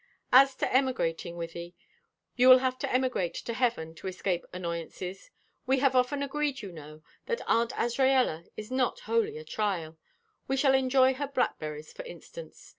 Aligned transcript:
"As 0.33 0.55
to 0.55 0.73
emigrating, 0.73 1.35
Wythie, 1.37 1.75
you 2.35 2.49
will 2.49 2.57
have 2.57 2.79
to 2.79 2.91
emigrate 2.91 3.35
to 3.35 3.53
heaven 3.53 3.93
to 3.93 4.07
escape 4.07 4.47
annoyances. 4.51 5.29
We 5.67 5.77
have 5.77 5.95
often 5.95 6.23
agreed, 6.23 6.63
you 6.63 6.71
know, 6.71 7.03
that 7.27 7.41
Aunt 7.45 7.69
Azraella 7.73 8.47
is 8.57 8.71
not 8.71 9.01
wholly 9.01 9.37
a 9.37 9.43
trial; 9.43 9.99
we 10.47 10.57
shall 10.57 10.73
enjoy 10.73 11.13
her 11.13 11.27
blackberries, 11.27 11.93
for 11.93 12.03
instance. 12.05 12.67